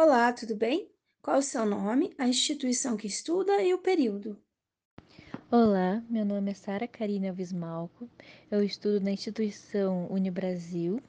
[0.00, 0.88] Olá, tudo bem?
[1.20, 4.40] Qual o seu nome, a instituição que estuda e o período?
[5.50, 8.08] Olá, meu nome é Sara Karina Alves Malco,
[8.48, 11.00] eu estudo na instituição Unibrasil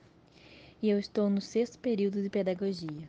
[0.82, 3.08] e eu estou no sexto período de pedagogia.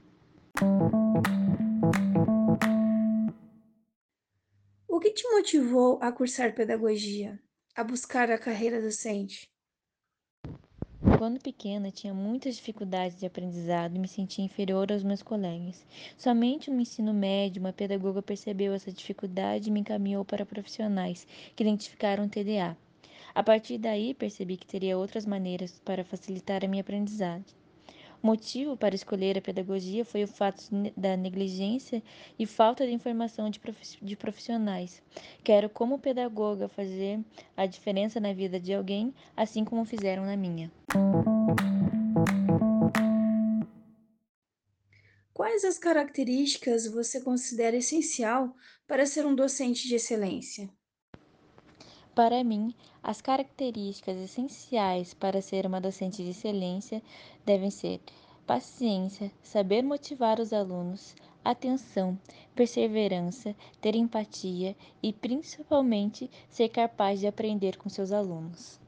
[4.87, 7.41] O que te motivou a cursar pedagogia,
[7.74, 9.51] a buscar a carreira docente?
[11.17, 15.83] Quando pequena, tinha muitas dificuldades de aprendizado e me sentia inferior aos meus colegas.
[16.19, 21.27] Somente no ensino médio, uma pedagoga percebeu essa dificuldade e me encaminhou para profissionais
[21.57, 22.77] que identificaram o TDA.
[23.34, 27.59] A partir daí, percebi que teria outras maneiras para facilitar a minha aprendizagem.
[28.23, 32.02] Motivo para escolher a pedagogia foi o fato da negligência
[32.38, 35.02] e falta de informação de profissionais.
[35.43, 37.20] Quero, como pedagoga, fazer
[37.56, 40.70] a diferença na vida de alguém, assim como fizeram na minha.
[45.32, 48.54] Quais as características você considera essencial
[48.87, 50.68] para ser um docente de excelência?
[52.21, 57.02] Para mim, as características essenciais para ser uma docente de excelência
[57.46, 57.99] devem ser
[58.46, 62.18] paciência, saber motivar os alunos, atenção,
[62.54, 68.78] perseverança, ter empatia e, principalmente, ser capaz de aprender com seus alunos.